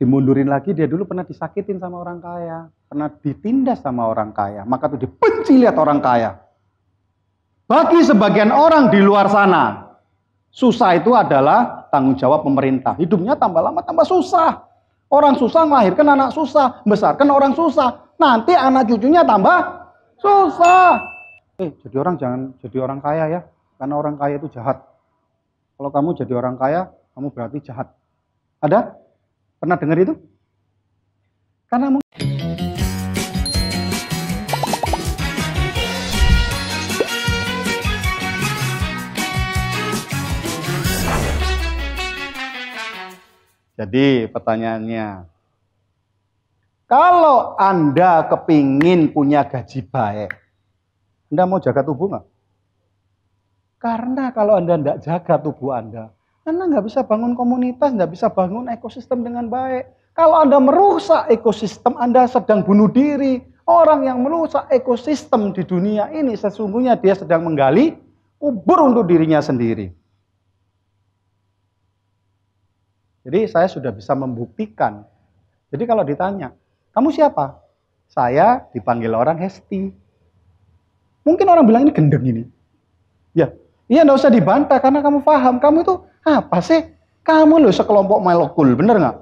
[0.00, 4.88] dimundurin lagi dia dulu pernah disakitin sama orang kaya, pernah ditindas sama orang kaya, maka
[4.88, 6.40] tuh dibenci lihat orang kaya.
[7.68, 9.92] Bagi sebagian orang di luar sana,
[10.48, 12.96] susah itu adalah tanggung jawab pemerintah.
[12.96, 14.66] Hidupnya tambah lama tambah susah.
[15.12, 18.08] Orang susah melahirkan anak susah, besarkan orang susah.
[18.16, 19.58] Nanti anak cucunya tambah
[20.16, 20.96] susah.
[21.60, 23.40] Eh, jadi orang jangan jadi orang kaya ya,
[23.76, 24.80] karena orang kaya itu jahat.
[25.76, 27.92] Kalau kamu jadi orang kaya, kamu berarti jahat.
[28.64, 28.99] Ada?
[29.60, 30.16] Pernah dengar itu?
[31.68, 32.08] Karena mungkin
[43.80, 45.24] Jadi pertanyaannya,
[46.84, 50.36] kalau Anda kepingin punya gaji baik,
[51.32, 52.26] Anda mau jaga tubuh nggak?
[53.80, 56.12] Karena kalau Anda tidak jaga tubuh Anda,
[56.48, 59.92] anda nggak bisa bangun komunitas, nggak bisa bangun ekosistem dengan baik.
[60.16, 63.44] Kalau Anda merusak ekosistem, Anda sedang bunuh diri.
[63.70, 67.94] Orang yang merusak ekosistem di dunia ini sesungguhnya dia sedang menggali
[68.34, 69.94] kubur untuk dirinya sendiri.
[73.22, 75.06] Jadi saya sudah bisa membuktikan.
[75.70, 76.50] Jadi kalau ditanya,
[76.90, 77.62] kamu siapa?
[78.10, 79.94] Saya dipanggil orang Hesti.
[81.22, 82.42] Mungkin orang bilang ini gendeng ini.
[83.30, 83.54] Ya,
[83.86, 85.62] iya nggak usah dibantah karena kamu paham.
[85.62, 86.80] Kamu itu apa sih?
[87.20, 89.18] Kamu loh sekelompok molekul, bener nggak?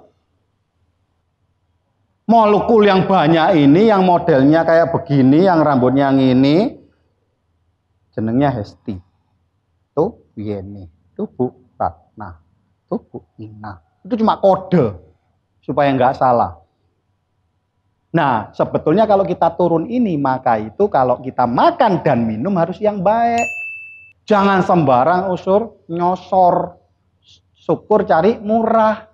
[2.28, 6.76] Molekul yang banyak ini, yang modelnya kayak begini, yang rambutnya yang ini,
[8.12, 9.00] jenengnya Hesti.
[9.96, 10.86] Tuh, Yeni.
[11.16, 12.38] Tuh Bu Ratna.
[12.86, 13.80] Tuh Bu Ina.
[14.04, 14.94] Itu cuma kode
[15.64, 16.60] supaya nggak salah.
[18.08, 23.04] Nah, sebetulnya kalau kita turun ini, maka itu kalau kita makan dan minum harus yang
[23.04, 23.44] baik.
[24.24, 26.76] Jangan sembarang usur, nyosor,
[27.68, 29.04] syukur cari murah.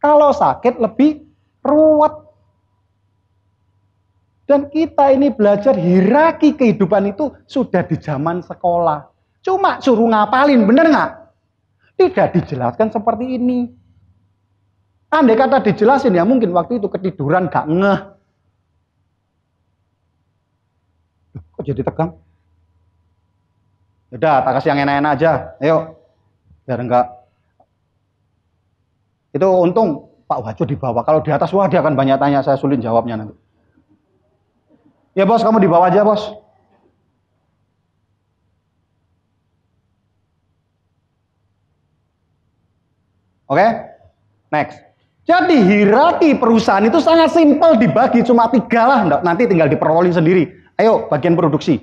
[0.00, 1.20] Kalau sakit lebih
[1.60, 2.24] ruwet.
[4.48, 9.10] Dan kita ini belajar hierarki kehidupan itu sudah di zaman sekolah.
[9.42, 11.10] Cuma suruh ngapalin, bener nggak?
[11.98, 13.66] Tidak dijelaskan seperti ini.
[15.10, 18.00] Andai kata dijelasin ya mungkin waktu itu ketiduran gak ngeh.
[21.58, 22.10] Kok jadi tegang?
[24.14, 25.32] Udah, tak kasih yang enak-enak aja.
[25.58, 25.98] Ayo.
[26.66, 27.25] Biar enggak
[29.36, 31.04] itu untung Pak Wajo di bawah.
[31.04, 33.34] Kalau di atas wah dia akan banyak tanya, saya sulit jawabnya nanti.
[35.16, 36.20] Ya bos, kamu di bawah aja bos.
[43.46, 43.70] Oke, okay?
[44.50, 44.82] next.
[45.22, 50.50] Jadi hierarki perusahaan itu sangat simpel dibagi cuma tiga lah, nanti tinggal diperoleh sendiri.
[50.78, 51.78] Ayo bagian produksi.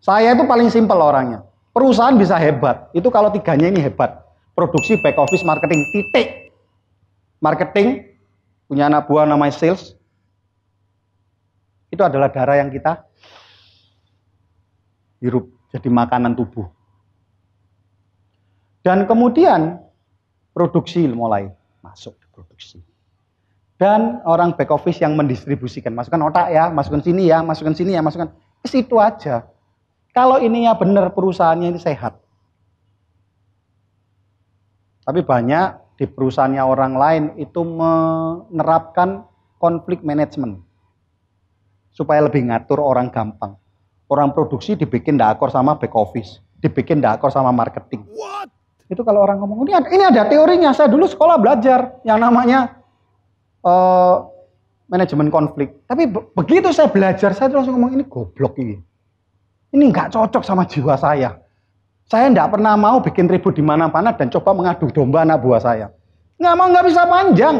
[0.00, 1.44] Saya itu paling simpel orangnya.
[1.76, 4.24] Perusahaan bisa hebat, itu kalau tiganya ini hebat.
[4.56, 6.47] Produksi, back office, marketing, titik
[7.38, 8.18] marketing,
[8.66, 9.94] punya anak buah namanya sales,
[11.88, 13.06] itu adalah darah yang kita
[15.18, 16.68] hirup jadi makanan tubuh.
[18.84, 19.82] Dan kemudian
[20.54, 21.50] produksi mulai
[21.82, 22.80] masuk produksi.
[23.78, 28.02] Dan orang back office yang mendistribusikan, masukkan otak ya, masukkan sini ya, masukkan sini ya,
[28.02, 28.34] masukkan.
[28.58, 29.46] Ke situ aja.
[30.10, 32.18] Kalau ininya benar perusahaannya ini sehat.
[35.06, 39.26] Tapi banyak di perusahaannya orang lain itu menerapkan
[39.58, 40.62] konflik manajemen
[41.90, 43.58] supaya lebih ngatur orang gampang.
[44.08, 48.06] Orang produksi dibikin dakor sama back office, dibikin dakor sama marketing.
[48.14, 48.48] What?
[48.88, 50.70] Itu kalau orang ngomong ini ada, ini ada teorinya.
[50.72, 52.78] Saya dulu sekolah belajar yang namanya
[53.66, 54.24] uh,
[54.88, 55.84] manajemen konflik.
[55.84, 58.80] Tapi be begitu saya belajar, saya langsung ngomong ini goblok ini.
[59.76, 61.36] Ini nggak cocok sama jiwa saya.
[62.08, 65.86] Saya tidak pernah mau bikin ribut di mana-mana dan coba mengadu domba anak buah saya.
[66.40, 67.56] Nggak mau, nggak bisa panjang.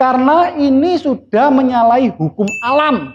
[0.00, 3.12] Karena ini sudah menyalahi hukum alam.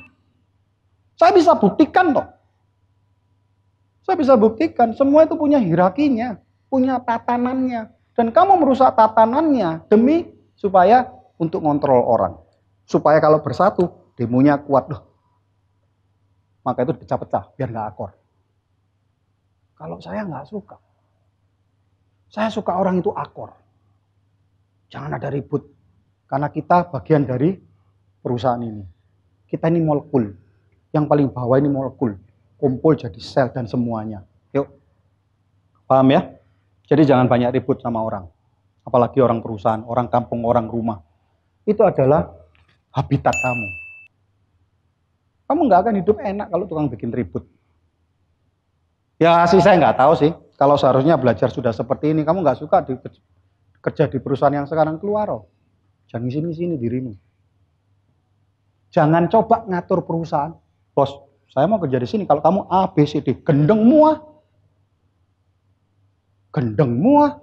[1.18, 2.28] Saya bisa buktikan toh.
[4.04, 7.90] Saya bisa buktikan, semua itu punya hierarkinya, punya tatanannya.
[8.14, 11.08] Dan kamu merusak tatanannya demi supaya
[11.40, 12.38] untuk ngontrol orang.
[12.84, 15.02] Supaya kalau bersatu, demonya kuat loh.
[16.62, 18.12] Maka itu pecah-pecah, biar nggak akor.
[19.83, 20.80] Kalau saya nggak suka.
[22.31, 23.51] Saya suka orang itu akor.
[24.88, 25.68] Jangan ada ribut.
[26.24, 27.51] Karena kita bagian dari
[28.24, 28.80] perusahaan ini.
[29.44, 30.31] Kita ini molekul.
[30.95, 32.15] Yang paling bawah ini molekul.
[32.56, 34.24] Kumpul jadi sel dan semuanya.
[34.56, 34.71] Yuk.
[35.83, 36.31] Paham ya?
[36.88, 38.24] Jadi jangan banyak ribut sama orang.
[38.88, 41.03] Apalagi orang perusahaan, orang kampung, orang rumah.
[41.68, 42.31] Itu adalah
[42.95, 43.68] habitat kamu.
[45.44, 47.44] Kamu nggak akan hidup enak kalau tukang bikin ribut.
[49.21, 50.31] Ya sih saya nggak tahu sih.
[50.57, 52.95] Kalau seharusnya belajar sudah seperti ini, kamu nggak suka di,
[53.83, 55.27] kerja di perusahaan yang sekarang keluar.
[55.33, 55.44] Oh.
[56.07, 57.13] Jangan sini-sini dirimu.
[58.94, 60.54] Jangan coba ngatur perusahaan.
[60.94, 61.10] Bos,
[61.50, 62.24] saya mau kerja di sini.
[62.30, 64.21] Kalau kamu A, B, C, D, gendeng mua.
[66.54, 67.42] Gendeng mua.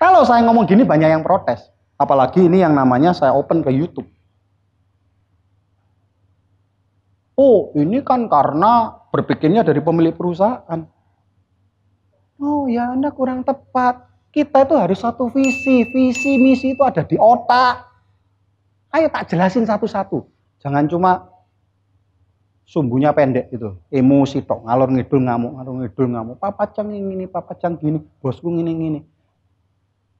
[0.00, 1.68] Kalau saya ngomong gini banyak yang protes.
[2.00, 4.08] Apalagi ini yang namanya saya open ke YouTube.
[7.40, 10.84] Oh, ini kan karena berpikirnya dari pemilik perusahaan.
[12.36, 14.12] Oh ya, Anda kurang tepat.
[14.28, 15.88] Kita itu harus satu visi.
[15.88, 17.88] Visi, misi itu ada di otak.
[18.92, 20.28] Ayo tak jelasin satu-satu.
[20.60, 21.32] Jangan cuma
[22.68, 23.72] sumbunya pendek itu.
[23.88, 26.36] Emosi tok, ngalor ngidul ngamuk, ngalor ngidul ngamuk.
[26.36, 29.00] Papa cang ini, papa cang gini, bosku gini gini.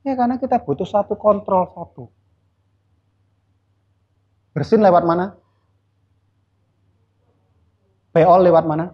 [0.08, 2.08] Ya karena kita butuh satu kontrol satu.
[4.56, 5.39] Bersin lewat mana?
[8.10, 8.90] Beol lewat mana?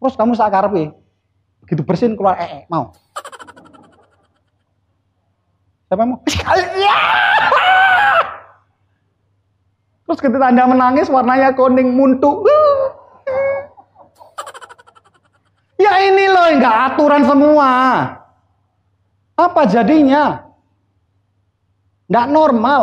[0.00, 0.92] Terus kamu sakarpe.
[1.64, 2.92] Begitu bersin keluar ee, -e, mau.
[5.88, 6.20] Siapa mau?
[6.76, 7.00] Ya!
[10.04, 12.44] Terus ketika Anda menangis warnanya kuning muntu.
[15.80, 17.70] Ya ini loh, enggak aturan semua.
[19.36, 20.44] Apa jadinya?
[22.08, 22.82] Enggak normal.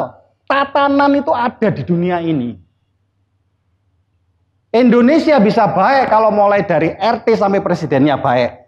[0.50, 2.61] Tatanan itu ada di dunia ini.
[4.72, 8.64] Indonesia bisa baik kalau mulai dari RT sampai presidennya baik.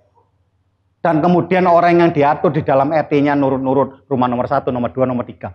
[1.03, 5.27] Dan kemudian orang yang diatur di dalam RT-nya nurut-nurut rumah nomor satu, nomor dua, nomor
[5.27, 5.51] tiga.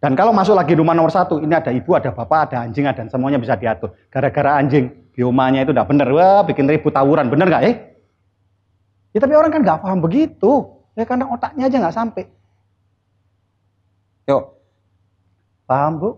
[0.00, 3.06] Dan kalau masuk lagi rumah nomor satu, ini ada ibu, ada bapak, ada anjing, dan
[3.06, 3.94] semuanya bisa diatur.
[4.10, 7.74] Gara-gara anjing, biomanya itu udah bener, wah bikin ribut tawuran, bener nggak eh?
[9.14, 10.82] Ya tapi orang kan nggak paham begitu.
[10.94, 12.24] Ya karena otaknya aja nggak sampai.
[14.30, 14.42] Yuk.
[15.66, 16.10] Paham Bu?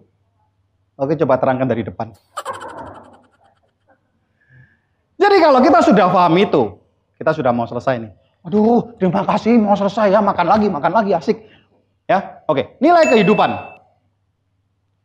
[0.97, 2.13] Oke coba terangkan dari depan.
[5.23, 6.83] Jadi kalau kita sudah paham itu,
[7.15, 8.13] kita sudah mau selesai nih.
[8.43, 11.39] Aduh, terima kasih mau selesai ya, makan lagi, makan lagi, asik.
[12.11, 12.75] Ya, oke.
[12.83, 13.55] Nilai kehidupan.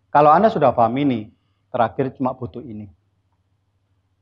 [0.10, 1.30] Kalau Anda sudah paham ini,
[1.70, 2.90] terakhir cuma butuh ini.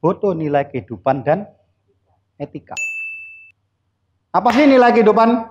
[0.03, 1.47] Butuh nilai kehidupan dan
[2.35, 2.75] etika.
[4.35, 5.47] Apa sih nilai kehidupan?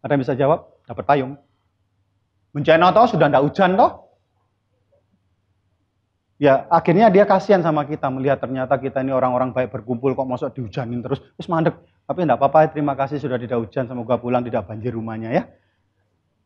[0.00, 0.80] Ada yang bisa jawab?
[0.88, 1.36] Dapat payung.
[2.56, 4.09] Bencana toh sudah ndak hujan toh?
[6.40, 10.48] Ya akhirnya dia kasihan sama kita melihat ternyata kita ini orang-orang baik berkumpul kok masuk
[10.56, 11.20] dihujanin terus.
[11.36, 11.76] Terus mandek.
[12.08, 15.42] Tapi enggak apa-apa terima kasih sudah tidak hujan semoga pulang tidak banjir rumahnya ya.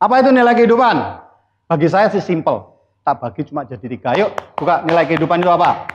[0.03, 0.99] Apa itu nilai kehidupan?
[1.71, 2.75] Bagi saya sih simple.
[3.07, 4.11] Tak bagi cuma jadi tiga.
[4.19, 5.87] Yuk buka nilai kehidupan itu apa?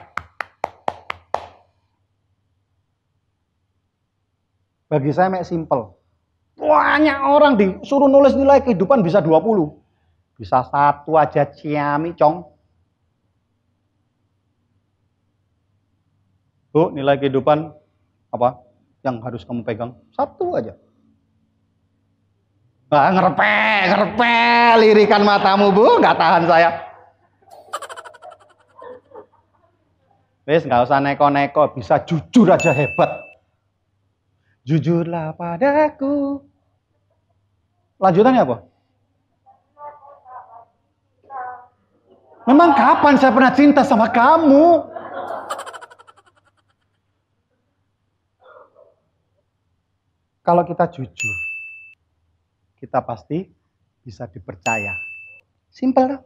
[4.87, 5.99] Bagi saya mek simple.
[6.55, 9.75] Banyak orang disuruh nulis nilai kehidupan bisa 20.
[10.39, 12.58] Bisa satu aja ciami cong.
[16.69, 17.73] Bu, nilai kehidupan
[18.29, 18.61] apa
[19.01, 19.97] yang harus kamu pegang?
[20.13, 20.77] Satu aja.
[22.89, 23.57] Nah, ngerepe,
[23.89, 24.37] ngerepe,
[24.81, 26.69] lirikan matamu bu, nggak tahan saya.
[30.49, 33.21] Wes nggak usah neko-neko, bisa jujur aja hebat.
[34.65, 36.41] Jujurlah padaku.
[38.01, 38.57] Lanjutannya apa?
[42.49, 44.81] Memang kapan saya pernah cinta sama kamu?
[50.49, 51.37] Kalau kita jujur,
[52.81, 53.45] kita pasti
[54.01, 54.97] bisa dipercaya.
[55.69, 56.25] Simpel dong.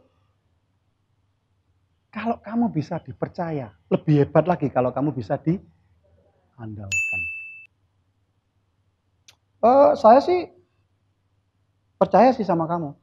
[2.08, 7.20] Kalau kamu bisa dipercaya, lebih hebat lagi kalau kamu bisa diandalkan.
[9.60, 10.48] Uh, saya sih
[12.00, 12.96] percaya sih sama kamu.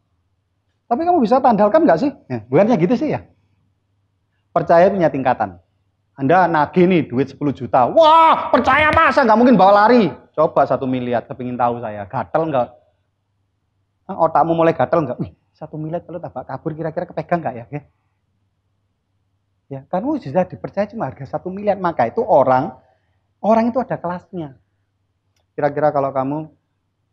[0.89, 2.09] Tapi kamu bisa tandalkan nggak sih?
[2.33, 3.29] Ya, bukannya gitu sih ya.
[4.49, 5.61] Percaya punya tingkatan.
[6.17, 7.93] Anda nagih nih duit 10 juta.
[7.93, 10.20] Wah, percaya masa nggak mungkin bawa lari.
[10.31, 12.07] Coba satu miliar, kepingin tahu saya.
[12.07, 12.67] Gatel nggak?
[14.11, 15.19] Otakmu mulai gatel nggak?
[15.55, 17.65] Satu miliar kalau tabak kabur kira-kira kepegang nggak ya?
[17.69, 17.81] Ya,
[19.67, 21.75] ya kamu sudah dipercaya cuma harga satu miliar.
[21.77, 22.71] Maka itu orang,
[23.43, 24.55] orang itu ada kelasnya.
[25.53, 26.37] Kira-kira kalau kamu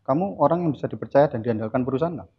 [0.06, 2.30] kamu orang yang bisa dipercaya dan diandalkan perusahaan nggak?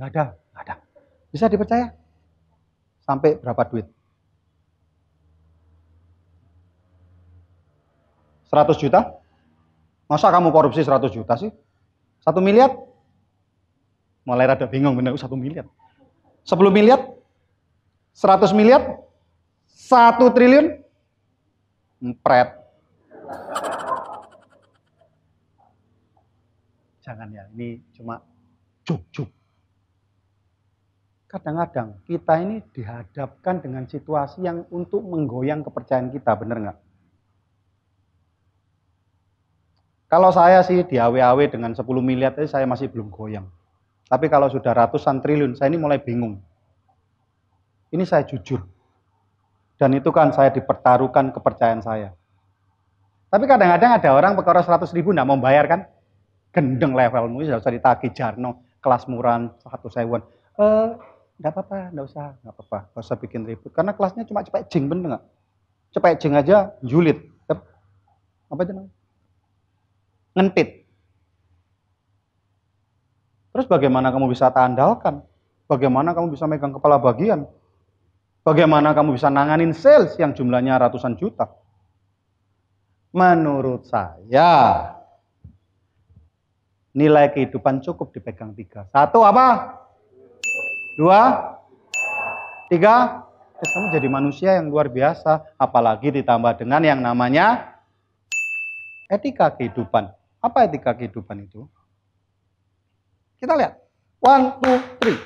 [0.00, 0.74] Nggak ada, nggak ada.
[1.28, 1.99] Bisa dipercaya?
[3.10, 3.90] Sampai berapa duit?
[8.54, 9.18] 100 juta?
[10.06, 11.50] Masa kamu korupsi 100 juta sih?
[12.22, 12.70] Satu miliar?
[14.22, 15.66] Mulai rada bingung bener, satu miliar.
[16.46, 17.02] 10 miliar?
[18.14, 19.02] 100 miliar?
[19.90, 20.78] 1 triliun?
[21.98, 22.62] Empret.
[27.02, 28.22] Jangan ya, ini cuma
[28.86, 29.26] juk-juk.
[31.30, 36.78] Kadang-kadang kita ini dihadapkan dengan situasi yang untuk menggoyang kepercayaan kita, bener nggak?
[40.10, 43.46] Kalau saya sih di AW-AW dengan 10 miliar tadi saya masih belum goyang.
[44.10, 46.42] Tapi kalau sudah ratusan triliun, saya ini mulai bingung.
[47.94, 48.66] Ini saya jujur.
[49.78, 52.10] Dan itu kan saya dipertaruhkan kepercayaan saya.
[53.30, 55.80] Tapi kadang-kadang ada orang perkara 100 ribu nggak mau bayar kan?
[56.50, 60.26] Gendeng levelmu, tidak usah jarno, kelas murahan, satu sewon.
[60.58, 60.88] Eh,
[61.40, 63.72] nggak apa-apa, nggak usah, nggak apa-apa, nggak usah bikin ribut.
[63.72, 65.24] Karena kelasnya cuma cepet jeng, bener nggak?
[65.96, 67.16] Cepet jeng aja, julit.
[68.50, 68.92] Apa itu namanya?
[70.34, 70.68] Ngentit.
[73.50, 75.22] Terus bagaimana kamu bisa tandalkan?
[75.70, 77.46] Bagaimana kamu bisa megang kepala bagian?
[78.42, 81.46] Bagaimana kamu bisa nanganin sales yang jumlahnya ratusan juta?
[83.14, 84.94] Menurut saya,
[86.94, 88.86] nilai kehidupan cukup dipegang tiga.
[88.90, 89.78] Satu apa?
[91.00, 91.56] Dua?
[92.68, 93.24] Tiga?
[93.56, 95.56] Terus kamu jadi manusia yang luar biasa.
[95.56, 97.80] Apalagi ditambah dengan yang namanya
[99.08, 100.12] etika kehidupan.
[100.44, 101.64] Apa etika kehidupan itu?
[103.40, 103.80] Kita lihat.
[104.20, 105.16] One, two, three.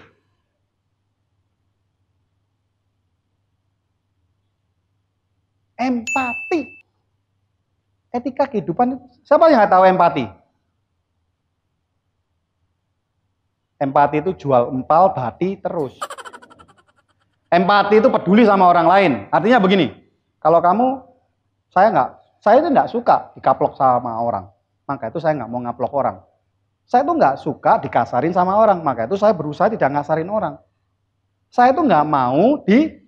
[5.75, 6.87] Empati.
[8.15, 8.95] Etika kehidupan,
[9.27, 10.44] siapa yang nggak tahu empati?
[13.85, 16.01] Empati itu jual empal, bati, terus.
[17.53, 19.13] Empati itu peduli sama orang lain.
[19.29, 19.93] Artinya begini,
[20.41, 21.05] kalau kamu,
[21.69, 22.11] saya nggak,
[22.41, 24.49] saya itu nggak suka dikaplok sama orang.
[24.89, 26.17] Maka itu saya nggak mau ngaplok orang.
[26.89, 28.81] Saya itu nggak suka dikasarin sama orang.
[28.81, 30.57] Maka itu saya berusaha tidak ngasarin orang.
[31.53, 33.05] Saya itu nggak mau di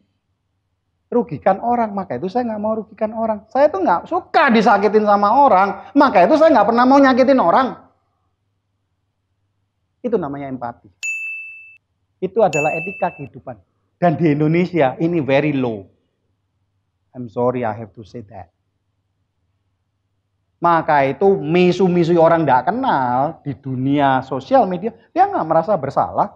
[1.11, 3.47] rugikan orang, maka itu saya nggak mau rugikan orang.
[3.49, 7.86] Saya tuh nggak suka disakitin sama orang, maka itu saya nggak pernah mau nyakitin orang.
[10.07, 10.87] Itu namanya empati.
[12.23, 13.59] Itu adalah etika kehidupan.
[13.99, 15.83] Dan di Indonesia ini very low.
[17.11, 18.55] I'm sorry I have to say that.
[20.63, 26.33] Maka itu misu-misu orang tidak kenal di dunia sosial media, dia nggak merasa bersalah.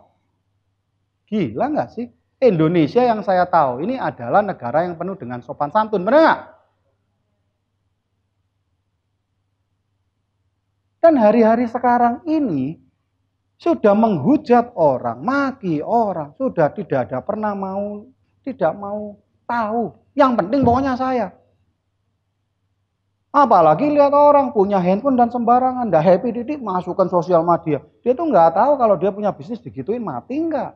[1.31, 2.07] Gila nggak sih?
[2.41, 6.41] Indonesia yang saya tahu ini adalah negara yang penuh dengan sopan santun, benar nggak?
[11.01, 12.90] Dan hari-hari sekarang ini
[13.61, 18.09] sudah menghujat orang, maki orang, sudah tidak ada pernah mau,
[18.41, 19.93] tidak mau tahu.
[20.17, 21.37] Yang penting pokoknya saya.
[23.31, 27.79] Apalagi lihat orang punya handphone dan sembarangan, ndak happy didik masukkan sosial media.
[28.03, 30.75] Dia tuh nggak tahu kalau dia punya bisnis digituin mati nggak.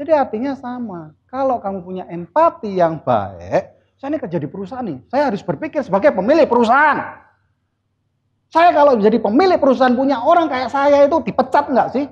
[0.00, 1.14] Jadi artinya sama.
[1.28, 4.98] Kalau kamu punya empati yang baik, saya ini kerja di perusahaan nih.
[5.12, 7.20] Saya harus berpikir sebagai pemilik perusahaan.
[8.50, 12.06] Saya kalau jadi pemilik perusahaan punya orang kayak saya itu dipecat nggak sih?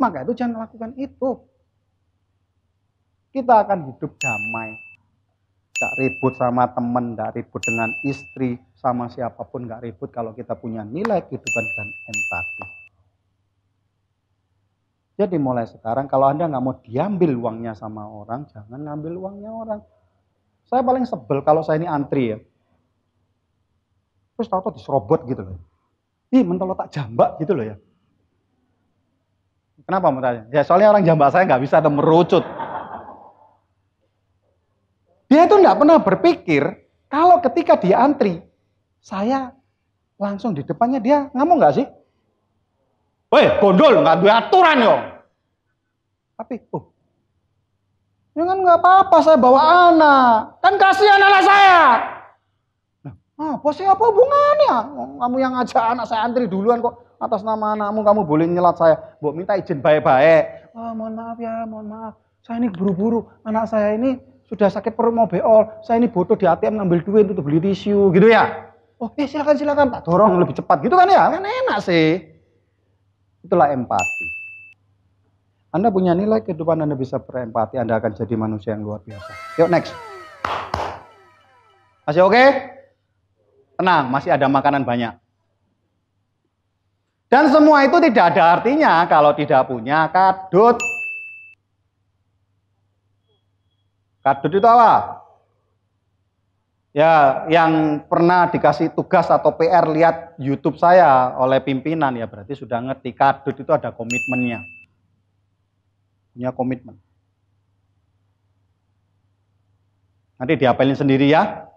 [0.00, 1.30] Maka itu jangan lakukan itu.
[3.32, 4.72] Kita akan hidup damai.
[5.76, 10.54] Gak ribut sama teman, gak ribut dengan istri, sama siapa pun gak ribut kalau kita
[10.54, 12.64] punya nilai kehidupan dan empati.
[15.22, 19.80] Jadi mulai sekarang kalau Anda nggak mau diambil uangnya sama orang, jangan ngambil uangnya orang.
[20.64, 22.38] Saya paling sebel kalau saya ini antri ya.
[24.42, 25.62] Terus tahu-tahu diserobot gitu loh.
[26.34, 27.78] Ih, mentolo tak jambak gitu loh ya.
[29.86, 30.50] Kenapa mau tanya?
[30.50, 32.42] Ya soalnya orang jambak saya nggak bisa ada merucut.
[35.30, 38.42] Dia itu nggak pernah berpikir kalau ketika dia antri,
[38.98, 39.54] saya
[40.18, 41.86] langsung di depannya dia ngomong nggak sih?
[43.30, 44.96] Woi, gondol nggak ada aturan yo.
[46.34, 46.90] Tapi, oh,
[48.34, 49.60] jangan ya nggak apa-apa saya bawa
[49.94, 50.58] anak.
[50.58, 51.78] Kan kasihan anak saya.
[53.42, 54.74] Apa sih apa hubungannya?
[55.18, 58.96] Kamu yang ngajak anak saya antri duluan kok atas nama anakmu kamu boleh nyelat saya.
[59.18, 60.70] Bu minta izin baik-baik.
[60.78, 62.14] Oh, mohon maaf ya, mohon maaf.
[62.46, 63.26] Saya ini buru-buru.
[63.42, 65.66] Anak saya ini sudah sakit perut mau beol.
[65.82, 68.70] Saya ini butuh di ATM ngambil duit untuk beli tisu gitu ya.
[69.02, 71.26] Oh, eh silakan silakan tak dorong lebih cepat gitu kan ya.
[71.30, 72.22] Kan enak sih.
[73.42, 74.26] Itulah empati.
[75.72, 79.32] Anda punya nilai kehidupan Anda bisa berempati, Anda akan jadi manusia yang luar biasa.
[79.56, 79.96] Yuk next.
[82.04, 82.36] Masih oke?
[82.36, 82.81] Okay?
[83.82, 85.18] Tenang, masih ada makanan banyak.
[87.26, 90.78] Dan semua itu tidak ada artinya kalau tidak punya kadut.
[94.22, 95.18] Kadut itu apa?
[96.94, 102.78] Ya, yang pernah dikasih tugas atau PR lihat YouTube saya oleh pimpinan ya berarti sudah
[102.86, 104.62] ngerti kadut itu ada komitmennya.
[106.30, 107.02] Punya komitmen.
[110.38, 111.71] Nanti diapelin sendiri ya.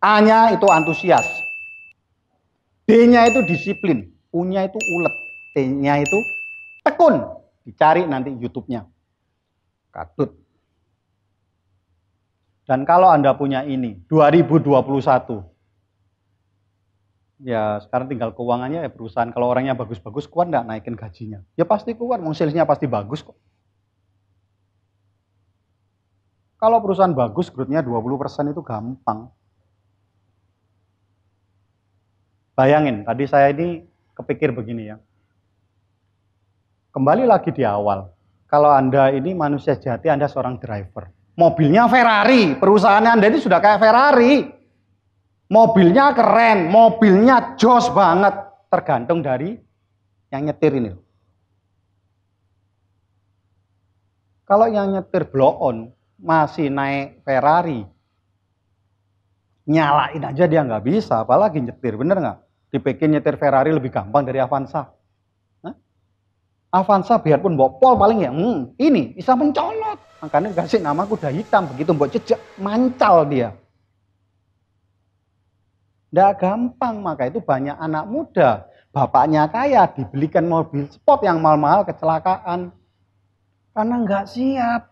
[0.00, 1.28] A-nya itu antusias.
[2.88, 4.08] D-nya itu disiplin.
[4.32, 5.14] U-nya itu ulet.
[5.52, 6.18] T-nya itu
[6.82, 7.20] tekun.
[7.68, 8.88] Dicari nanti YouTube-nya.
[9.92, 10.40] Katut.
[12.64, 15.42] Dan kalau Anda punya ini, 2021,
[17.42, 19.28] ya sekarang tinggal keuangannya ya perusahaan.
[19.34, 21.42] Kalau orangnya bagus-bagus, kuat nggak naikin gajinya?
[21.58, 23.34] Ya pasti kuat, mau salesnya pasti bagus kok.
[26.62, 29.34] Kalau perusahaan bagus, growth-nya 20% itu gampang.
[32.60, 35.00] Bayangin, tadi saya ini kepikir begini ya.
[36.92, 38.12] Kembali lagi di awal,
[38.52, 41.08] kalau Anda ini manusia jati, Anda seorang driver
[41.40, 44.44] Mobilnya Ferrari, perusahaan Anda ini sudah kayak Ferrari.
[45.48, 48.36] Mobilnya keren, mobilnya jos banget.
[48.68, 49.56] Tergantung dari
[50.28, 50.92] yang nyetir ini.
[54.44, 57.88] Kalau yang nyetir blow on masih naik Ferrari,
[59.64, 62.49] nyalain aja dia nggak bisa, apalagi nyetir, bener nggak?
[62.70, 64.94] Dipikir nyetir Ferrari lebih gampang dari Avanza.
[66.70, 69.98] Avanza biarpun bopol paling ya, hmm, ini bisa mencolot.
[70.22, 73.58] Makanya kasih nama kuda hitam, begitu buat jejak, mancal dia.
[76.10, 78.70] Tidak gampang, maka itu banyak anak muda.
[78.94, 82.70] Bapaknya kaya, dibelikan mobil sport yang mahal-mahal, kecelakaan.
[83.74, 84.82] Karena nggak siap.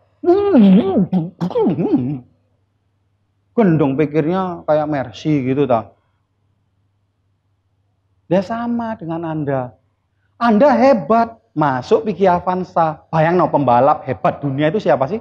[3.54, 5.97] Gendong pikirnya kayak Mercy gitu tak.
[8.28, 9.72] Dia sama dengan Anda.
[10.36, 13.08] Anda hebat, masuk pikir Avanza.
[13.08, 15.18] Bayang no pembalap hebat dunia itu siapa sih?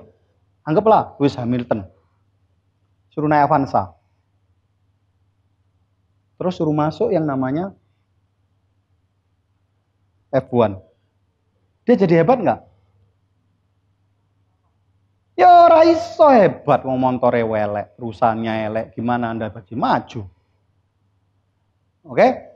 [0.68, 1.88] Anggaplah Lewis Hamilton.
[3.16, 3.96] Suruh naik Avanza.
[6.38, 7.72] Terus suruh masuk yang namanya
[10.30, 10.78] F1.
[11.88, 12.62] Dia jadi hebat nggak?
[15.38, 20.26] Ya raiso hebat mau montore welek, perusahaannya elek, gimana Anda bagi maju?
[22.04, 22.47] Oke?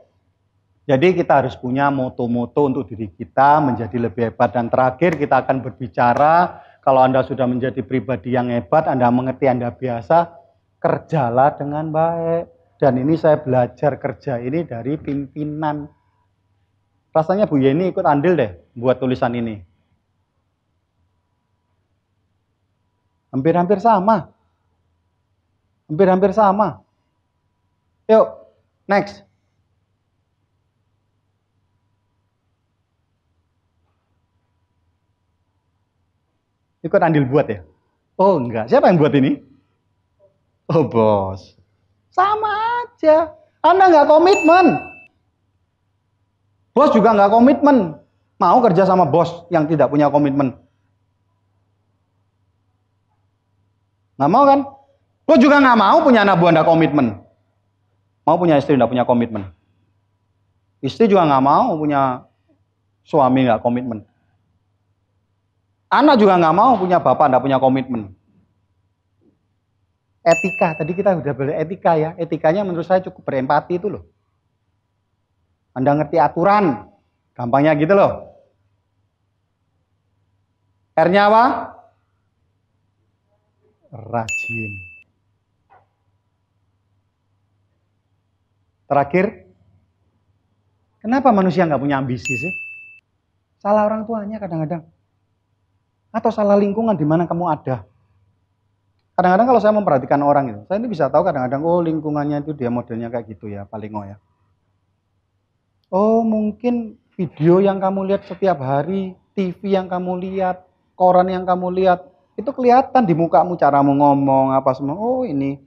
[0.82, 4.50] Jadi kita harus punya moto-moto untuk diri kita menjadi lebih hebat.
[4.50, 9.70] Dan terakhir kita akan berbicara, kalau Anda sudah menjadi pribadi yang hebat, Anda mengerti Anda
[9.70, 10.34] biasa,
[10.82, 12.50] kerjalah dengan baik.
[12.82, 15.86] Dan ini saya belajar kerja ini dari pimpinan.
[17.14, 19.62] Rasanya Bu Yeni ikut andil deh buat tulisan ini.
[23.30, 24.34] Hampir-hampir sama.
[25.86, 26.82] Hampir-hampir sama.
[28.10, 28.26] Yuk,
[28.90, 29.22] next.
[36.82, 37.62] Ikut andil buat ya?
[38.18, 39.38] Oh enggak, siapa yang buat ini?
[40.66, 41.54] Oh bos.
[42.10, 43.32] Sama aja.
[43.62, 44.66] Anda nggak komitmen.
[46.74, 47.96] Bos juga nggak komitmen.
[48.42, 50.58] Mau kerja sama bos yang tidak punya komitmen.
[54.18, 54.60] Nggak mau kan?
[55.22, 57.06] Bos juga nggak mau punya anak buah nggak komitmen.
[58.26, 59.50] Mau punya istri nggak punya komitmen.
[60.82, 62.26] Istri juga nggak mau punya
[63.06, 64.02] suami nggak komitmen.
[65.92, 68.16] Anak juga nggak mau punya bapak, nggak punya komitmen.
[70.24, 72.10] Etika, tadi kita sudah belajar etika ya.
[72.16, 74.08] Etikanya menurut saya cukup berempati itu loh.
[75.76, 76.88] Anda ngerti aturan,
[77.36, 78.32] gampangnya gitu loh.
[80.96, 81.44] R-nya apa?
[83.92, 84.72] Rajin.
[88.88, 89.48] Terakhir,
[91.04, 92.52] kenapa manusia nggak punya ambisi sih?
[93.60, 94.91] Salah orang tuanya kadang-kadang
[96.12, 97.88] atau salah lingkungan di mana kamu ada.
[99.16, 102.68] Kadang-kadang kalau saya memperhatikan orang itu, saya ini bisa tahu kadang-kadang, oh lingkungannya itu dia
[102.72, 104.16] modelnya kayak gitu ya, paling oh ya.
[105.92, 110.64] Oh mungkin video yang kamu lihat setiap hari, TV yang kamu lihat,
[110.96, 112.08] koran yang kamu lihat,
[112.40, 114.96] itu kelihatan di mukamu caramu ngomong apa semua.
[114.96, 115.60] Oh ini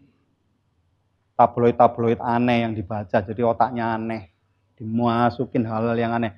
[1.37, 4.33] tabloid-tabloid aneh yang dibaca, jadi otaknya aneh,
[4.73, 6.33] dimasukin hal-hal yang aneh.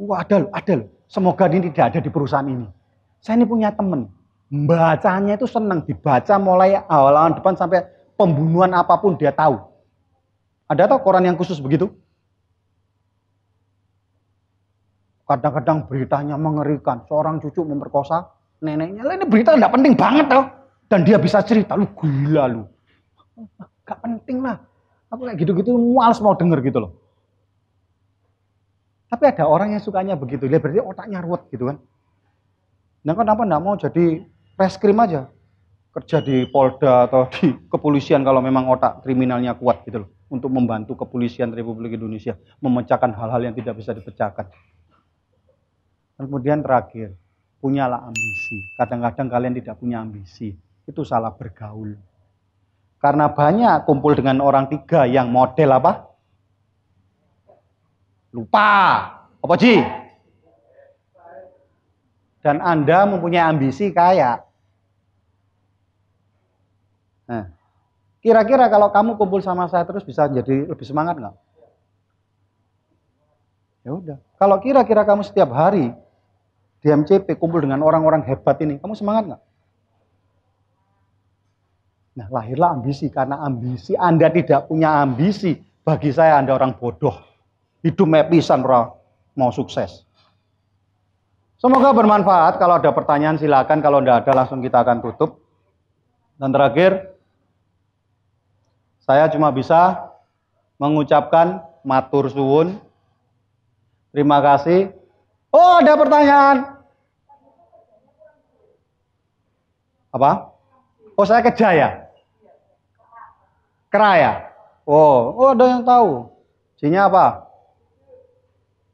[0.00, 0.88] Wah ada loh, ada loh.
[1.12, 2.81] Semoga ini tidak ada di perusahaan ini.
[3.22, 4.10] Saya ini punya teman,
[4.50, 7.86] bacanya itu senang dibaca mulai awal-awal depan sampai
[8.18, 9.62] pembunuhan apa pun dia tahu.
[10.66, 11.86] Ada tau koran yang khusus begitu?
[15.22, 17.06] Kadang-kadang beritanya mengerikan.
[17.06, 18.26] Seorang cucu memperkosa
[18.58, 19.06] neneknya.
[19.06, 20.42] Ini berita tidak penting banget tau.
[20.90, 21.78] Dan dia bisa cerita.
[21.78, 22.66] Lu gila lu.
[23.86, 24.58] Gak penting lah.
[25.12, 26.92] Aku kayak gitu-gitu males mau denger gitu loh.
[29.12, 30.48] Tapi ada orang yang sukanya begitu.
[30.48, 31.76] Dia berarti otaknya ruwet gitu kan.
[33.02, 34.22] Nah kenapa enggak mau jadi
[34.54, 35.26] reskrim aja?
[35.92, 40.10] Kerja di Polda atau di kepolisian kalau memang otak kriminalnya kuat gitu loh.
[40.32, 44.48] Untuk membantu kepolisian Republik Indonesia memecahkan hal-hal yang tidak bisa dipecahkan.
[46.16, 47.12] Kemudian terakhir,
[47.60, 48.64] punyalah ambisi.
[48.80, 50.56] Kadang-kadang kalian tidak punya ambisi.
[50.88, 52.00] Itu salah bergaul.
[53.02, 55.92] Karena banyak kumpul dengan orang tiga yang model apa?
[58.32, 58.72] Lupa.
[59.42, 59.82] Apa Ji?
[62.42, 64.42] Dan Anda mempunyai ambisi kaya.
[67.30, 67.54] Nah,
[68.18, 71.36] kira-kira kalau kamu kumpul sama saya terus bisa jadi lebih semangat nggak?
[73.82, 74.18] Ya udah.
[74.38, 75.94] Kalau kira-kira kamu setiap hari
[76.82, 79.42] di MCP kumpul dengan orang-orang hebat ini, kamu semangat nggak?
[82.12, 85.56] Nah, lahirlah ambisi karena ambisi Anda tidak punya ambisi.
[85.82, 87.16] Bagi saya Anda orang bodoh.
[87.82, 88.62] Hidup mepisan
[89.34, 90.06] mau sukses.
[91.62, 92.58] Semoga bermanfaat.
[92.58, 93.78] Kalau ada pertanyaan silakan.
[93.78, 95.38] Kalau tidak ada langsung kita akan tutup.
[96.34, 97.14] Dan terakhir,
[99.06, 100.10] saya cuma bisa
[100.82, 102.82] mengucapkan matur suwun.
[104.10, 104.90] Terima kasih.
[105.54, 106.56] Oh, ada pertanyaan.
[110.10, 110.50] Apa?
[111.14, 112.10] Oh, saya ke Jaya.
[113.86, 114.50] Keraya.
[114.82, 116.26] Oh, oh ada yang tahu.
[116.82, 117.46] Sinya apa?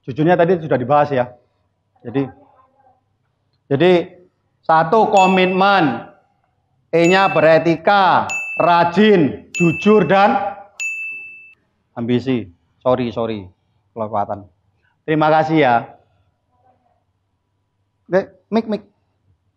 [0.05, 1.33] Jujurnya tadi sudah dibahas ya.
[2.05, 2.29] Jadi
[3.69, 4.25] jadi
[4.65, 6.09] satu komitmen,
[6.89, 8.25] E-nya beretika,
[8.57, 10.57] rajin, jujur dan
[11.93, 12.49] ambisi.
[12.81, 13.45] Sorry, sorry,
[13.93, 14.49] kelewatan.
[15.05, 15.75] Terima kasih ya.
[18.49, 18.83] Mik mik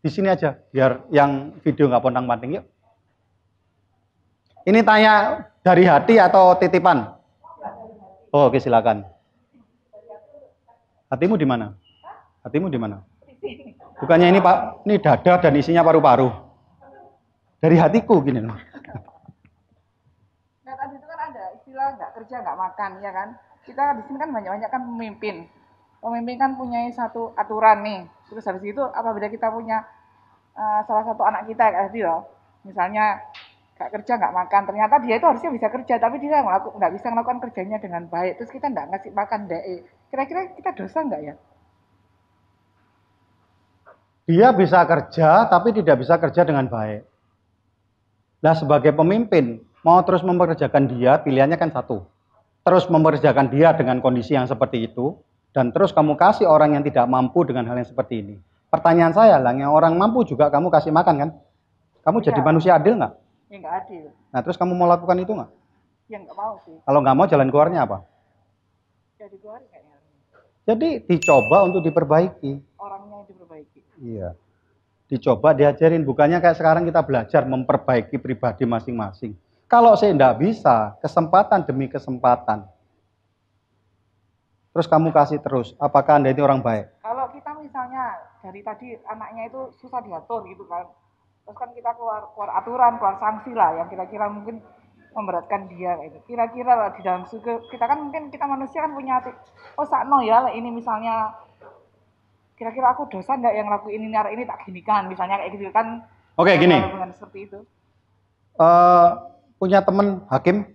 [0.03, 2.65] di sini aja biar yang video nggak pontang panting yuk.
[4.67, 7.15] Ini tanya dari hati atau titipan?
[8.35, 9.07] Oh, oke silakan.
[11.07, 11.71] Hatimu di mana?
[12.43, 13.10] Hatimu di mana?
[14.01, 16.25] Bukannya ini Pak, ini dada dan isinya paru-paru.
[17.61, 18.57] Dari hatiku gini loh.
[20.65, 23.37] Nah tadi itu kan ada istilah nggak kerja nggak makan ya kan.
[23.61, 25.45] Kita di sini kan banyak-banyak kan pemimpin.
[26.01, 28.01] Pemimpin kan punya satu aturan nih.
[28.25, 29.85] Terus habis itu apa beda kita punya
[30.57, 32.25] uh, salah satu anak kita kayak tadi loh.
[32.65, 33.21] Misalnya
[33.77, 34.61] nggak kerja nggak makan.
[34.65, 38.41] Ternyata dia itu harusnya bisa kerja tapi dia nggak bisa melakukan kerjanya dengan baik.
[38.41, 39.85] Terus kita nggak ngasih makan deh.
[40.09, 41.37] Kira-kira kita dosa nggak ya?
[44.29, 47.05] Dia bisa kerja tapi tidak bisa kerja dengan baik.
[48.41, 52.05] Nah sebagai pemimpin, mau terus memperkerjakan dia, pilihannya kan satu.
[52.61, 55.17] Terus memperkerjakan dia dengan kondisi yang seperti itu,
[55.53, 58.35] dan terus kamu kasih orang yang tidak mampu dengan hal yang seperti ini.
[58.71, 61.29] Pertanyaan saya lah, yang orang mampu juga kamu kasih makan kan?
[62.01, 62.33] Kamu ya.
[62.33, 63.13] jadi manusia adil nggak?
[63.51, 64.03] Ya nggak adil.
[64.33, 65.51] Nah terus kamu mau lakukan itu nggak?
[66.09, 66.75] Ya nggak mau sih.
[66.81, 67.97] Kalau nggak mau jalan keluarnya apa?
[69.21, 69.95] Jadi keluar kayaknya.
[70.65, 72.51] Jadi dicoba untuk diperbaiki.
[72.81, 73.70] Orangnya diperbaiki.
[74.01, 74.33] Iya.
[75.05, 79.35] Dicoba diajarin, bukannya kayak sekarang kita belajar memperbaiki pribadi masing-masing.
[79.69, 82.67] Kalau saya tidak bisa, kesempatan demi kesempatan.
[84.71, 87.03] Terus kamu kasih terus, apakah Anda ini orang baik?
[87.03, 90.87] Kalau kita misalnya dari tadi anaknya itu susah diatur gitu kan.
[91.43, 94.63] Terus kan kita keluar, keluar aturan, keluar sanksi lah yang kira-kira mungkin
[95.11, 96.23] memberatkan dia gitu.
[96.23, 99.35] Kira-kira di dalam suku kita kan mungkin kita manusia kan punya hati.
[99.75, 101.35] Oh sakno ya ini misalnya
[102.61, 106.05] kira-kira aku dosa nggak yang lakuin ini ini tak ginikan misalnya kayak gitu kan.
[106.37, 106.77] Oke gini.
[107.17, 107.65] Seperti itu.
[108.53, 110.69] Uh, punya teman hakim?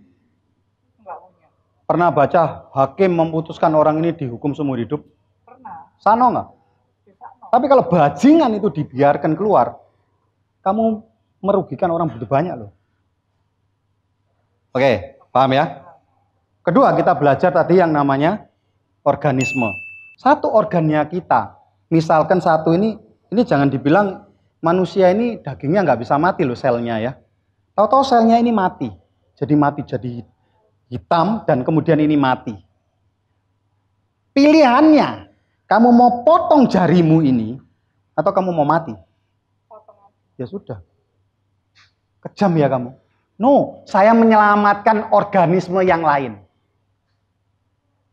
[0.98, 1.46] Enggak punya.
[1.86, 5.06] Pernah baca hakim memutuskan orang ini dihukum seumur hidup?
[5.46, 5.94] Pernah.
[6.02, 6.48] Sano nggak?
[7.06, 7.14] Ya,
[7.54, 9.78] tapi kalau bajingan itu dibiarkan keluar
[10.66, 11.06] kamu
[11.38, 12.74] merugikan orang begitu banyak loh.
[14.74, 15.86] Oke paham ya?
[16.66, 18.50] Kedua kita belajar tadi yang namanya
[19.06, 19.70] organisme.
[20.18, 21.55] Satu organnya kita
[21.92, 22.96] misalkan satu ini,
[23.30, 24.26] ini jangan dibilang
[24.62, 27.12] manusia ini dagingnya nggak bisa mati loh selnya ya.
[27.76, 28.88] Tahu-tahu selnya ini mati.
[29.36, 30.24] Jadi mati jadi
[30.88, 32.56] hitam dan kemudian ini mati.
[34.32, 35.28] Pilihannya,
[35.68, 37.60] kamu mau potong jarimu ini
[38.16, 38.96] atau kamu mau mati?
[40.36, 40.80] Ya sudah.
[42.24, 42.92] Kejam ya kamu.
[43.36, 46.45] No, saya menyelamatkan organisme yang lain.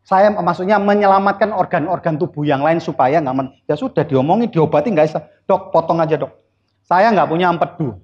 [0.03, 5.19] Saya maksudnya menyelamatkan organ-organ tubuh yang lain supaya nggak ya sudah diomongin diobati nggak bisa
[5.47, 6.35] dok potong aja dok.
[6.83, 7.95] Saya nggak punya empedu.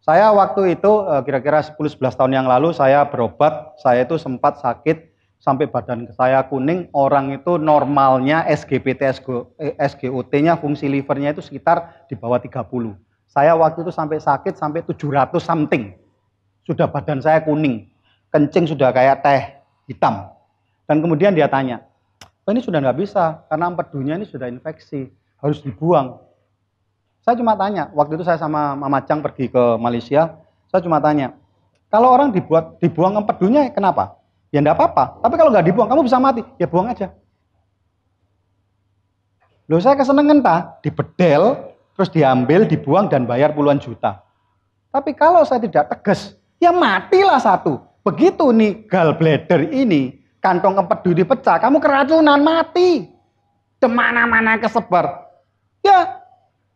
[0.00, 5.12] Saya waktu itu eh, kira-kira 10-11 tahun yang lalu saya berobat, saya itu sempat sakit
[5.44, 9.04] sampai badan saya kuning, orang itu normalnya SGPT,
[9.76, 12.64] SGOT-nya eh, fungsi livernya itu sekitar di bawah 30.
[13.28, 15.92] Saya waktu itu sampai sakit sampai 700 something.
[16.64, 17.92] Sudah badan saya kuning,
[18.32, 19.59] kencing sudah kayak teh
[19.90, 20.30] hitam.
[20.86, 21.82] Dan kemudian dia tanya,
[22.46, 25.10] oh, ini sudah nggak bisa karena empedunya ini sudah infeksi,
[25.42, 26.22] harus dibuang.
[27.26, 30.38] Saya cuma tanya, waktu itu saya sama Mama Chang pergi ke Malaysia,
[30.70, 31.34] saya cuma tanya,
[31.90, 34.14] kalau orang dibuat dibuang empedunya kenapa?
[34.54, 35.18] Ya enggak apa-apa.
[35.22, 36.42] Tapi kalau nggak dibuang, kamu bisa mati.
[36.58, 37.10] Ya buang aja.
[39.70, 40.82] Loh saya kesenengan tak?
[40.82, 44.22] Dibedel, terus diambil, dibuang, dan bayar puluhan juta.
[44.90, 47.89] Tapi kalau saya tidak tegas, ya matilah satu.
[48.00, 53.12] Begitu nih gallbladder ini, kantong empedu dipecah, kamu keracunan mati.
[53.80, 55.24] Ke mana-mana kesebar.
[55.80, 56.20] Ya,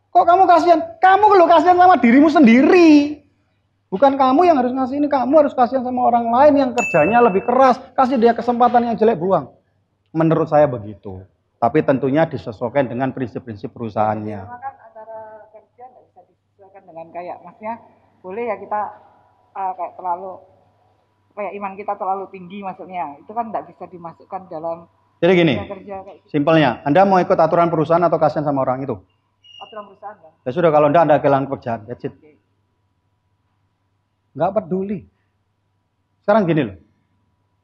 [0.08, 0.80] kok kamu kasihan?
[1.00, 3.20] Kamu kalau kasihan sama dirimu sendiri.
[3.92, 7.44] Bukan kamu yang harus ngasih ini, kamu harus kasihan sama orang lain yang kerjanya lebih
[7.44, 7.76] keras.
[7.92, 9.52] Kasih dia kesempatan yang jelek, buang.
[10.16, 11.20] Menurut saya begitu.
[11.60, 14.40] Tapi tentunya disesuaikan dengan prinsip-prinsip perusahaannya.
[14.44, 17.74] Kan antara kerja bisa disesuaikan dengan kayak maksudnya
[18.24, 18.80] boleh ya kita
[19.52, 20.40] uh, kayak terlalu
[21.34, 24.86] kayak iman kita terlalu tinggi maksudnya itu kan nggak bisa dimasukkan dalam
[25.18, 26.28] Jadi gini, kerja kayak gitu.
[26.30, 28.94] simpelnya, Anda mau ikut aturan perusahaan atau kasihan sama orang itu?
[29.62, 30.30] aturan perusahaan kan.
[30.44, 32.12] Ya sudah, kalau Anda, Anda kehilangan pekerjaan, that's it.
[34.36, 35.06] Nggak peduli.
[36.26, 36.76] Sekarang gini loh,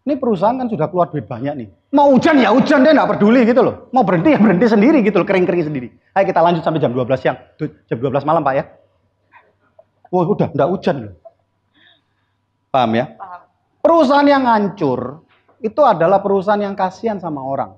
[0.08, 1.68] ini perusahaan kan sudah keluar duit banyak nih.
[1.92, 3.90] Mau hujan ya hujan, dia nggak peduli gitu loh.
[3.92, 5.88] Mau berhenti ya berhenti sendiri gitu loh, kering-kering sendiri.
[6.16, 8.64] Ayo kita lanjut sampai jam 12 siang, jam 12 malam Pak ya.
[10.08, 11.14] Wah udah, nggak hujan loh.
[12.70, 13.04] Paham ya?
[13.18, 13.49] Paham.
[13.80, 15.24] Perusahaan yang hancur
[15.60, 17.76] itu adalah perusahaan yang kasihan sama orang.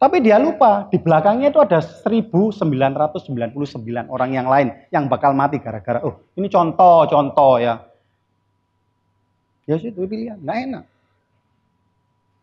[0.00, 2.56] Tapi dia lupa, di belakangnya itu ada 1999
[4.08, 7.84] orang yang lain yang bakal mati gara-gara, oh ini contoh, contoh ya.
[9.68, 10.84] Ya sih itu pilihan, nggak enak.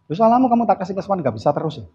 [0.08, 1.88] Salahmu kamu tak kasih kesempatan nggak bisa terus ya.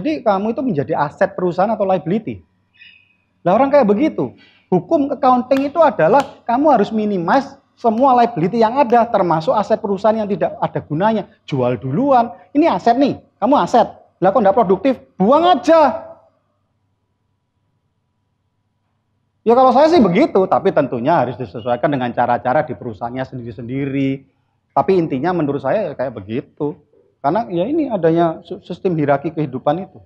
[0.00, 2.42] Jadi kamu itu menjadi aset perusahaan atau liability.
[3.46, 4.34] Lah orang kayak begitu.
[4.66, 10.24] Hukum accounting itu adalah kamu harus minimize semua liability yang ada, termasuk aset perusahaan yang
[10.24, 11.28] tidak ada gunanya.
[11.44, 12.32] Jual duluan.
[12.56, 13.84] Ini aset nih, kamu aset.
[14.16, 14.96] Lah kok nggak produktif?
[15.20, 16.08] Buang aja.
[19.46, 24.24] Ya kalau saya sih begitu, tapi tentunya harus disesuaikan dengan cara-cara di perusahaannya sendiri-sendiri.
[24.74, 26.74] Tapi intinya menurut saya ya kayak begitu.
[27.22, 30.00] Karena ya ini adanya sistem hierarki kehidupan itu.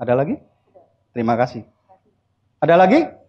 [0.00, 0.40] Ada lagi?
[1.14, 1.62] Terima kasih.
[2.58, 3.21] Ada lagi?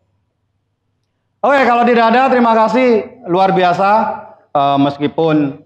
[1.43, 3.19] Oke, kalau tidak ada, terima kasih.
[3.27, 3.91] Luar biasa.
[4.47, 5.59] Eh, meskipun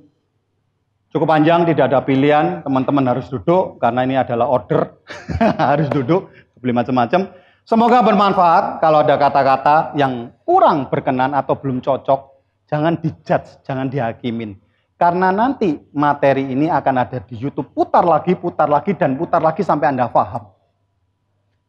[1.14, 2.66] cukup panjang, tidak ada pilihan.
[2.66, 4.98] Teman-teman harus duduk, karena ini adalah order.
[5.70, 7.30] harus duduk, beli macam-macam.
[7.62, 8.82] Semoga bermanfaat.
[8.82, 12.20] Kalau ada kata-kata yang kurang berkenan atau belum cocok,
[12.66, 14.58] jangan dijudge, jangan dihakimin.
[14.98, 17.70] Karena nanti materi ini akan ada di YouTube.
[17.70, 20.58] Putar lagi, putar lagi, dan putar lagi sampai Anda paham.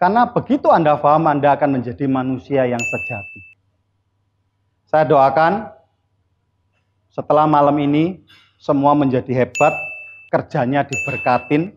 [0.00, 3.47] Karena begitu Anda paham, Anda akan menjadi manusia yang sejati.
[4.88, 5.68] Saya doakan
[7.12, 8.24] setelah malam ini
[8.56, 9.76] semua menjadi hebat,
[10.32, 11.76] kerjanya diberkatin,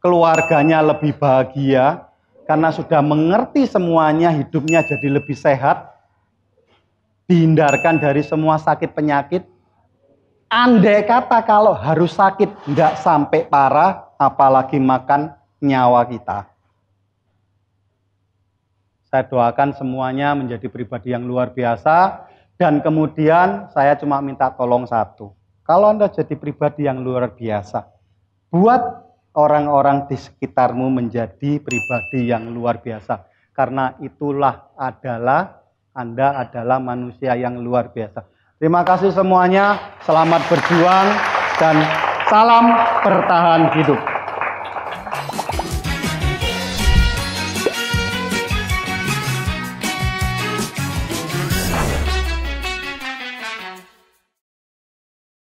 [0.00, 2.08] keluarganya lebih bahagia
[2.48, 5.92] karena sudah mengerti semuanya, hidupnya jadi lebih sehat,
[7.28, 9.44] dihindarkan dari semua sakit penyakit.
[10.48, 16.51] Andai kata kalau harus sakit nggak sampai parah, apalagi makan nyawa kita.
[19.12, 22.24] Saya doakan semuanya menjadi pribadi yang luar biasa.
[22.56, 25.36] Dan kemudian saya cuma minta tolong satu.
[25.68, 27.84] Kalau Anda jadi pribadi yang luar biasa,
[28.48, 28.80] buat
[29.36, 33.28] orang-orang di sekitarmu menjadi pribadi yang luar biasa.
[33.52, 35.60] Karena itulah adalah
[35.92, 38.24] Anda adalah manusia yang luar biasa.
[38.56, 39.76] Terima kasih semuanya,
[40.08, 41.08] selamat berjuang
[41.60, 41.76] dan
[42.32, 42.64] salam
[43.04, 44.11] bertahan hidup.